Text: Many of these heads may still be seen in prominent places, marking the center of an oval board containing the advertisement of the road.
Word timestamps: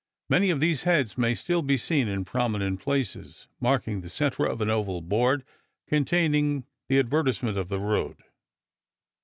Many 0.31 0.49
of 0.49 0.59
these 0.59 0.81
heads 0.81 1.15
may 1.15 1.35
still 1.35 1.61
be 1.61 1.77
seen 1.77 2.07
in 2.07 2.25
prominent 2.25 2.79
places, 2.81 3.45
marking 3.59 4.01
the 4.01 4.09
center 4.09 4.43
of 4.45 4.59
an 4.59 4.67
oval 4.67 4.99
board 4.99 5.43
containing 5.87 6.65
the 6.89 6.97
advertisement 6.97 7.55
of 7.55 7.69
the 7.69 7.79
road. 7.79 8.17